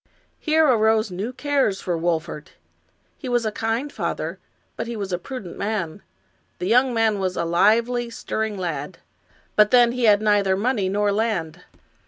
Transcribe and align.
Here 0.39 0.65
arose 0.65 1.11
new 1.11 1.31
cares 1.31 1.79
for 1.79 1.95
Wolfert. 1.95 2.53
He 3.19 3.29
was 3.29 3.45
a 3.45 3.51
kind 3.51 3.91
father, 3.93 4.39
but 4.75 4.87
he 4.87 4.95
was 4.95 5.13
a 5.13 5.19
prudent 5.19 5.59
man. 5.59 6.01
The 6.57 6.65
young 6.65 6.91
man 6.91 7.19
was 7.19 7.37
a 7.37 7.45
lively, 7.45 8.09
stirring 8.09 8.57
lad, 8.57 8.97
but 9.55 9.69
then 9.69 9.91
he 9.91 10.05
had 10.05 10.19
neither 10.19 10.57
money 10.57 10.89
nor 10.89 11.11
land. 11.11 11.61